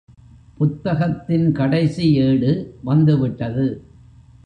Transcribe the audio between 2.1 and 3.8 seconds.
ஏடு வந்துவிட்டது.